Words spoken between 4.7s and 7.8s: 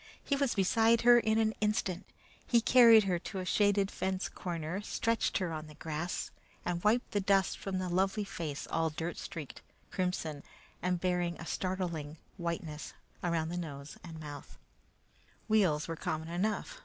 stretched her on the grass, and wiped the dust from